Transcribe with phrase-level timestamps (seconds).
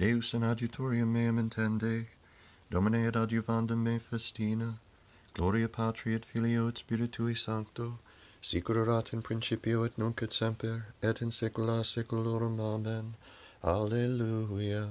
[0.00, 2.06] Deus in adjutorium meum intende,
[2.70, 4.78] Domine ad adjuvandum me festina,
[5.34, 7.98] Gloria Patri et Filio et Spiritui Sancto,
[8.40, 12.58] Sicurat in principio et nunc et semper, et in saecula saeculorum.
[12.58, 13.14] Amen.
[13.62, 14.88] Alleluia.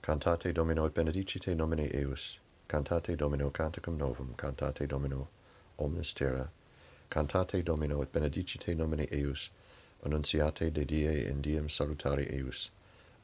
[0.00, 2.38] Cantate Domino et benedicite nomine eius.
[2.66, 5.28] Cantate Domino canticum novum, cantate Domino
[5.78, 6.48] omnes terra.
[7.10, 9.50] Cantate Domino et benedicite nomine eius.
[10.02, 12.70] Annunciate de die in diem salutare eius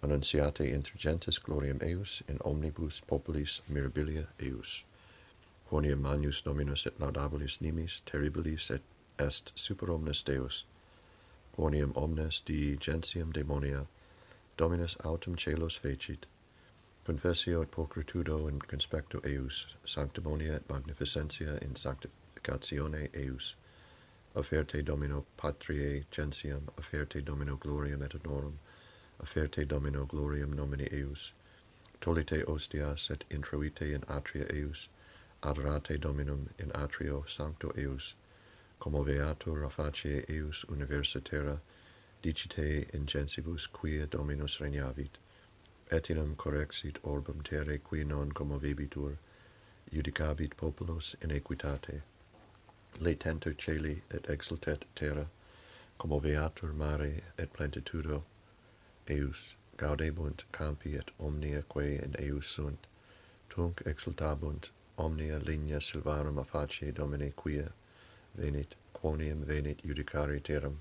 [0.05, 4.85] annunciate inter gentes gloriam eius in omnibus populis mirabilia eius.
[5.71, 8.83] Quoniam magnus dominus et laudabilis nimis terribilis et
[9.19, 10.65] est super omnes Deus,
[11.57, 13.87] quoniam omnes dii gentium demonia,
[14.57, 16.27] Dominus autem celos fecit,
[17.05, 23.57] confessio et pulchritudo in conspecto eius, sanctimonia et magnificentia in sanctificatione eius,
[24.37, 28.59] offerte Domino patriae gentium, offerte Domino gloriam et honorum,
[29.21, 31.33] offerte Domino gloriam nomine eius,
[32.01, 34.89] tolite ostias et introite in atria eius,
[35.43, 38.15] adorate Dominum in atrio sancto eius,
[38.81, 41.59] commoveatur a facie eius universitera,
[42.23, 45.19] dicite ingensibus quia Dominus regnavit,
[45.91, 49.17] et inam correxit orbum terre qui non commovebitur,
[49.93, 52.03] judicabit populos in equitate.
[53.01, 55.27] latenter celi et exultet terra,
[55.99, 58.23] commoveatur mare et plenitudo,
[59.11, 62.87] eus, gaudebunt campi et omnia quae in eus sunt,
[63.49, 67.73] tunc exultabunt omnia linea silvarum a facie domine quia
[68.39, 70.81] venit, quonium venit judicare terram,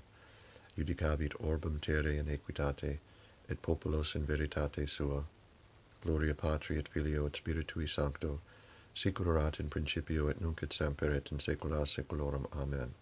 [0.76, 2.98] judicabit orbum terre in equitate,
[3.48, 5.24] et populos in veritate sua.
[6.02, 8.40] Gloria Patri et Filio et Spiritui Sancto,
[8.94, 12.46] sicurat in principio et nunc et semper et in saecula saeculorum.
[12.52, 12.94] Amen.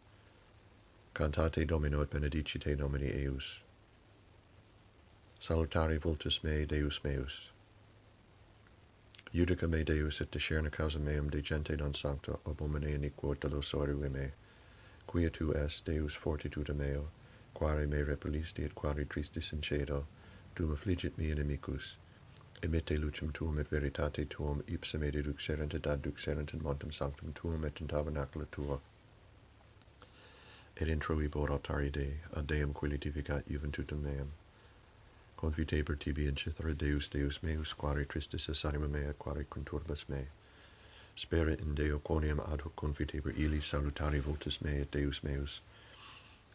[1.14, 3.60] Cantate Domino et benedicite nomini eius.
[5.42, 7.50] Salutare vultus mei Deus meus.
[9.34, 14.34] Judica me Deus et discerna causa meum de gente non sancta abomine iniquo delosorive me.
[15.08, 17.10] Quia tu est Deus fortitude meo,
[17.54, 20.06] quare me repulisti et quare tristis incedo,
[20.54, 21.96] tu affligit mi inimicus.
[22.62, 27.64] Emitte lucem tuum et veritate tuum ipsam me deduxerent et adduxerent in montem sanctum tuum
[27.64, 28.78] et in tabernacula tua.
[30.76, 34.30] Et introibor altari Dei, ad Deum quilitificat juventutem meum
[35.42, 40.28] quod videber tibi incithera Deus Deus meus, quare tristis anima mea, quare conturbas me.
[41.16, 45.60] Spera in Deo quoniam ad hoc confiteber ili salutari votus mei et Deus meus.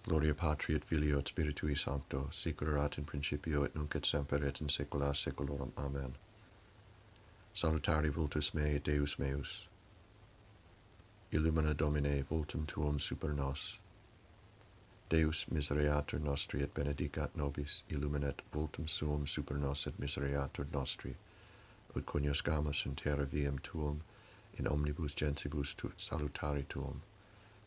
[0.04, 4.62] Gloria Patri et Filio et Spiritui Sancto, sicurat in principio et nunc et semper et
[4.62, 5.74] in saecula saeculorum.
[5.76, 6.16] Amen.
[7.54, 9.68] Salutari vultus mei et Deus meus.
[11.34, 13.80] Illumina Domine, vultum tuum super nos.
[15.10, 21.16] Deus misereatur nostri et benedicat nobis, illuminet vultum suum super nos et misereatur nostri,
[21.96, 24.02] ut coniuscamus in terra viam tuum,
[24.58, 27.02] in omnibus gentibus tu salutari tuum,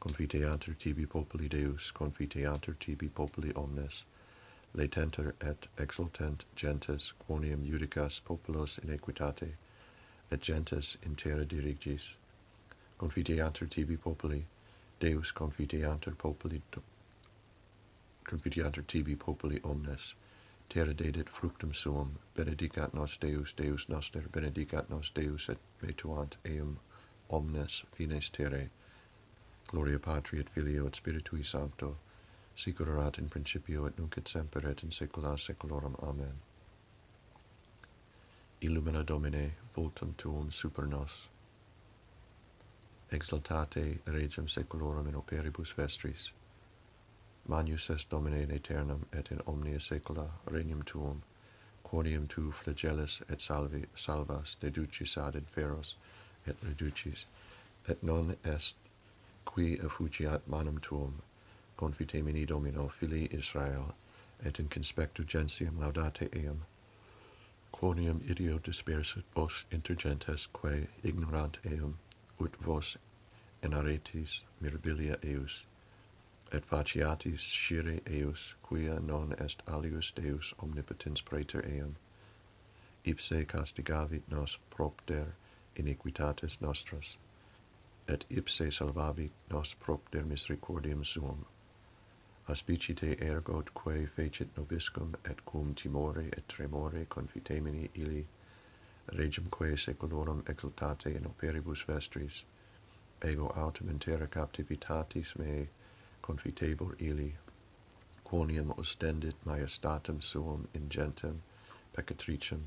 [0.00, 4.05] confiteatur tibi populi Deus, confiteatur tibi populi omnes,
[4.75, 9.53] latenter et exultent gentes quoniam judicas populos in equitate,
[10.31, 12.12] et gentes in terra dirigis,
[12.99, 14.45] confiteatur tibi populi,
[15.00, 16.61] Deus confiteatur populi
[18.25, 20.14] confidiantur tibi populi omnes,
[20.69, 26.78] terra dedit fructum suum, benedicat nos Deus, Deus noster, benedicat nos Deus, et metuant eum
[27.31, 28.70] omnes fines terre.
[29.69, 31.97] Gloria Patri et Filio et Spiritui Sancto,
[32.56, 35.97] sic erat in principio et nunc et semper et in saecula saeculorum.
[36.02, 36.41] Amen.
[38.62, 41.28] Illumina Domine, voltum tuum super nos.
[43.10, 46.32] Exaltate regem saeculorum in operibus vestris
[47.49, 51.23] Magnus est Domine in aeternum et in omnia saecula regnum tuum,
[51.83, 55.95] quodium tu flagellis et salvi, salvas deducis ad inferos
[56.47, 57.25] et reducis,
[57.89, 58.75] et non est
[59.45, 61.23] qui effugiat manum tuum,
[61.77, 63.95] confitemini Domino filii Israel,
[64.45, 66.62] et in conspectu gentium laudate eum,
[67.73, 71.99] quonium idio dispersit vos inter gentes quae ignorant eum,
[72.38, 72.97] ut vos
[73.62, 75.64] enaretis mirabilia eius,
[76.52, 81.97] et faciatis scire eius, quia non est alius Deus omnipotens praeter eum,
[83.05, 85.35] ipse castigavit nos propter
[85.76, 87.17] iniquitates nostras,
[88.08, 91.47] et ipse salvavit nos propter misericordiam suum.
[92.49, 98.26] Aspicite ergot quae fecit nobiscum, et cum timore et tremore confitemini illi,
[99.50, 102.43] quae seculorum exultate in operibus vestris,
[103.23, 105.69] ego autem in terra captivitatis mei,
[106.31, 107.35] confitetur ili,
[108.25, 111.43] quoniam ostendit majestatem suum ingentem,
[111.97, 112.61] peccatricem,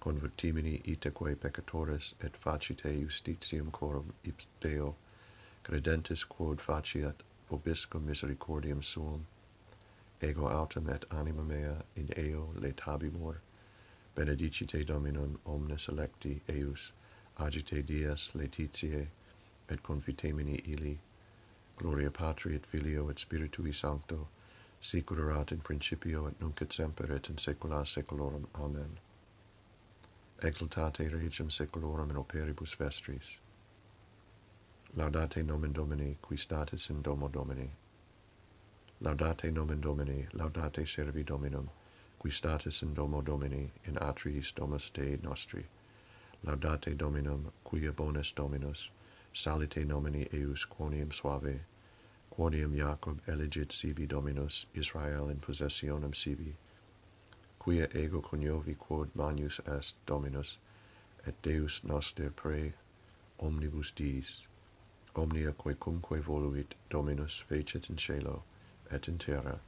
[0.00, 4.96] convertimini iteque peccatores et facite justitium coram ipse Deo,
[5.62, 9.26] credentes quod faciat vobiscum misericordium suum,
[10.20, 13.36] ego autem et anima mea in eo letabimur,
[14.16, 16.90] benedicite Dominum omnes electi eius,
[17.38, 19.06] agite dies letitiae,
[19.68, 20.98] et confitemini ili,
[21.78, 24.26] Gloria Patri et Filio et Spiritui Sancto,
[24.80, 28.48] sicut erat in principio et nunc et semper et in saecula saeculorum.
[28.54, 28.98] Amen.
[30.42, 33.38] Exultate regem saeculorum in operibus vestris.
[34.96, 37.70] Laudate nomen Domini, qui statis in domo Domini.
[39.00, 41.70] Laudate nomen Domini, laudate servi Dominum,
[42.18, 45.64] qui statis in domo Domini, in atriis domus Dei nostri.
[46.44, 48.90] Laudate Dominum, qui abonis Dominus,
[49.34, 51.60] salite nomini eius quonium suave,
[52.32, 56.56] quonium Jacob elegit sibi dominus Israel in possessionem sibi,
[57.58, 60.58] quia ego coniovi quod manius est dominus,
[61.26, 62.72] et Deus noster pre
[63.40, 64.46] omnibus diis,
[65.14, 68.42] omnia quae cumque voluit dominus fecit in cielo,
[68.90, 69.60] et in terra,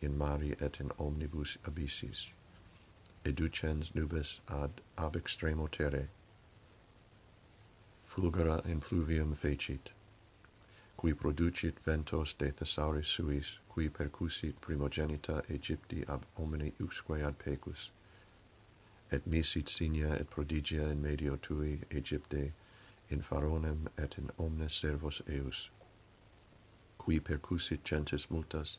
[0.00, 2.32] in mari et in omnibus abyssis,
[3.24, 6.08] educens nubes ad ab extremo terre,
[8.16, 9.90] fulgura in pluvium fecit,
[10.96, 17.90] qui producit ventos de thesauris suis, qui percussit primogenita Egypti ab homini usque ad pecus,
[19.12, 22.52] et misit signa et prodigia in medio tui Egypte,
[23.10, 25.68] in faronem et in omnes servos eus,
[26.98, 28.78] qui percussit gentes multas,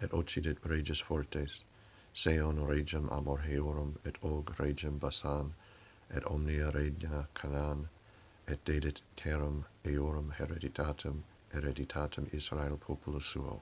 [0.00, 1.62] et occidit reges fortes,
[2.14, 5.52] Seon regem Amorheorum et Og regem Basan,
[6.10, 7.88] et omnia regna Canaan,
[8.48, 11.22] et dedit terram eorum hereditatem
[11.52, 13.60] hereditatem Israel populo suo.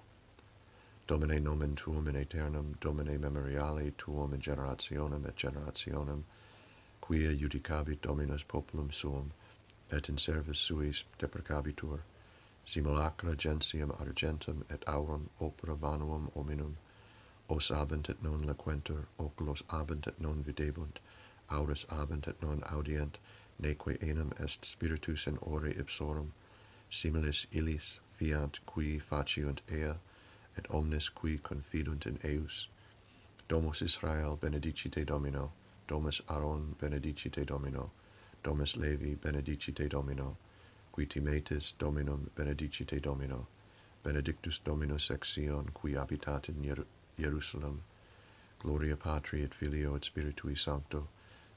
[1.06, 6.22] Domine nomen tuum in aeternum, Domine memoriale tuum in generationem et generationem,
[7.00, 9.32] quia judicabit Dominus populum suum,
[9.90, 11.98] et in servis suis deprecabitur,
[12.64, 16.76] simulacra gentium argentum et aurum opera vanuum hominum,
[17.48, 21.00] os abent et non lequentur, oculos abent et non videbunt,
[21.50, 23.18] auris abent et non audient,
[23.58, 26.32] neque enim est spiritus in ore ipsorum,
[26.90, 29.94] similis illis fiant qui faciunt ea,
[30.56, 32.68] et omnes qui confidunt in eus.
[33.48, 35.52] Domus Israel benedicite Domino,
[35.88, 37.90] Domus Aaron benedicite Domino,
[38.42, 40.36] Domus Levi benedicite Domino,
[40.92, 43.46] qui timetis Dominum benedicite Domino,
[44.02, 46.84] benedictus Dominus ex Sion, qui habitat in Jer
[47.18, 47.82] Jerusalem,
[48.58, 51.08] gloria Patri et Filio et Spiritui Sancto,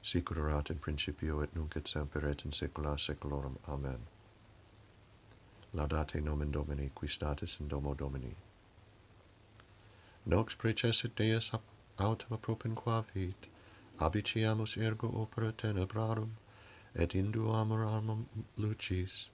[0.04, 3.56] sic erat in principio et nunc et semper et in saecula saeculorum.
[3.66, 4.00] Amen.
[5.72, 8.36] Laudate nomen Domini, qui statis in domo Domini.
[10.26, 11.50] Nox precessit Deus
[11.98, 13.48] autem propinquavit,
[13.98, 16.30] abiciamus ergo opera tenebrarum,
[16.94, 18.26] et induamur armam
[18.58, 19.28] lucis,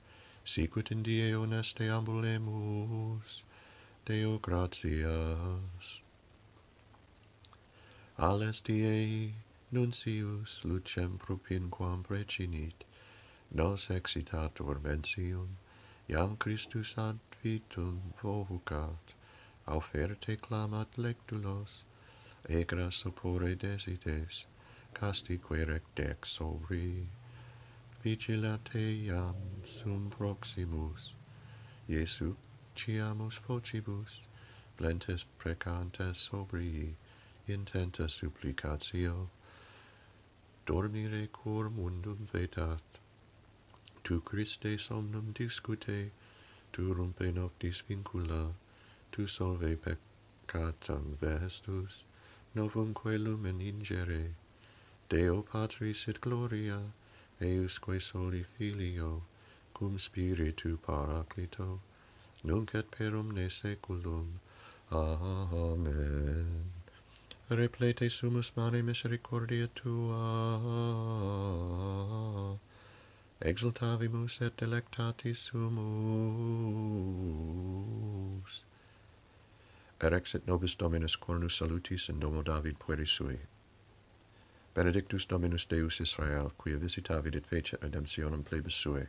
[0.45, 3.43] sicut in die honeste ambulemus,
[4.07, 6.01] Deo gratias.
[8.19, 9.33] Ales Diei,
[9.73, 12.85] nuncius lucem propinquam precinit,
[13.53, 15.49] nos exitator mensium,
[16.09, 19.15] iam Christus ad vitum vocat,
[19.69, 21.83] auferte clamat lectulos,
[22.49, 24.47] egra sopore desites,
[24.93, 27.07] casti querec rectex sobri,
[28.03, 31.13] vigilate iam sum proximus,
[31.89, 32.37] Iesu
[32.77, 34.21] ciamus focibus,
[34.77, 36.95] plentes precantes sobrii,
[37.49, 39.29] intenta supplicatio,
[40.71, 43.01] dormire cor mundum vetat.
[44.05, 46.13] Tu Christe somnum discute,
[46.73, 48.53] tu rumpe noctis vincula,
[49.11, 52.05] tu solve peccatam vestus,
[52.55, 54.27] novum lumen ingere.
[55.09, 56.81] Deo Patris et Gloria,
[57.41, 59.23] eusque soli Filio,
[59.75, 61.81] cum Spiritu Paraclito,
[62.45, 64.39] nunc et per omne saeculum.
[64.93, 66.80] Amen
[67.57, 70.19] replete sumus mane misericordia tua.
[73.41, 75.65] Exultavimus et delectati sumus.
[80.01, 83.39] Erexit nobis dominus cornus salutis in domo david pueri sui.
[84.75, 89.07] Benedictus dominus deus israel quia visitavit et fecit redemptionem plebis suae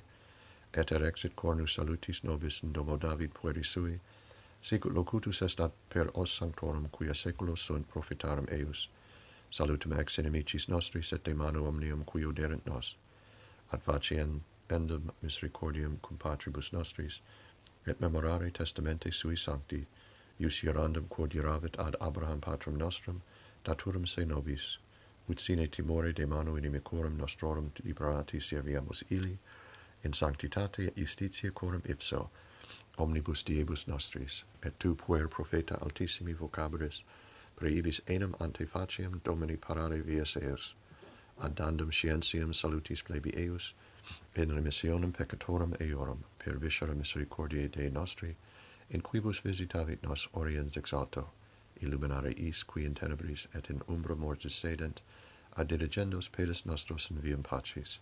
[0.73, 3.99] et erexit cornus salutis nobis in domo david pueri sui
[4.61, 8.89] Sicut locutus est ad per os sanctorum quia seculos sunt profitarum eius.
[9.49, 12.95] Salutem ex inimicis nostris et de manu omnium qui uderent nos.
[13.71, 17.21] Ad faciem endum misericordium cum patribus nostris
[17.87, 19.87] et memorare testamente sui sancti
[20.39, 23.21] ius gerandum quod geravit ad abraham patrum nostrum
[23.65, 24.77] daturum se nobis.
[25.27, 29.37] Ut sine timore de manu inimicorum nostrorum liberati serviamus illi
[30.03, 32.29] in sanctitate et justitia corum ipso
[33.01, 37.01] omnibus diebus nostris, et tu puer profeta altissimi vocabulis,
[37.55, 40.73] praevis enim ante faciem domini parare vias eus,
[41.39, 43.73] ad dandum scientiam salutis plebi eus,
[44.35, 48.35] in remissionem peccatorum eorum, per viscera misericordiae Dei nostri,
[48.89, 51.27] in quibus visitavit nos oriens exalto,
[51.81, 55.01] illuminare is qui in tenebris et in umbra mortis sedent,
[55.57, 57.99] ad dirigendos pedes nostros in viam pacis.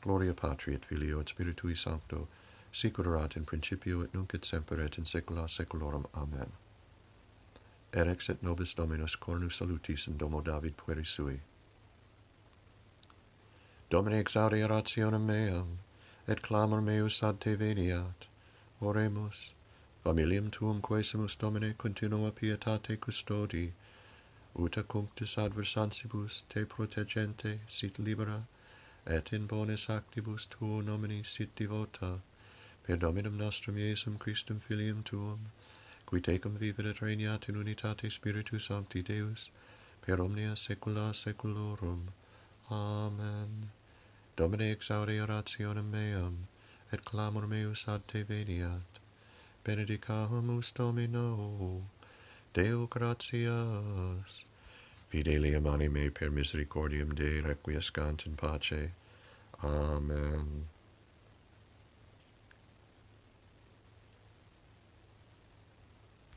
[0.00, 2.28] Gloria Patri et Filio et Spiritui Sancto,
[2.72, 6.06] sicurat in principio et nunc et semper et in saecula saeculorum.
[6.14, 6.52] Amen.
[7.92, 11.40] Erex et nobis Dominus cornu salutis in domo David pueri sui.
[13.90, 15.78] Domine exaudi orationem meam,
[16.26, 18.24] et clamor meus ad te veniat.
[18.80, 19.52] Oremus,
[20.02, 23.72] familiam tuum quesimus Domine continua pietate custodi,
[24.58, 28.46] ut accunctus adversansibus te protegente sit libera,
[29.06, 32.20] et in bonis actibus tuo nomini sit divota,
[32.82, 35.38] per Dominum nostrum Iesum Christum Filium Tuum,
[36.04, 39.50] qui tecum vivit et regnat in unitate Spiritus Sancti Deus,
[40.00, 42.08] per omnia saecula saeculorum.
[42.70, 43.70] Amen.
[44.36, 46.48] Domine exaudi orationem meam,
[46.90, 49.00] et clamor meus ad te veniat.
[49.64, 51.82] Benedicamus Domino,
[52.52, 54.42] Deo gratias.
[55.08, 58.90] Fidelium anime per misericordiam Dei requiescant in pace.
[59.62, 60.71] Amen.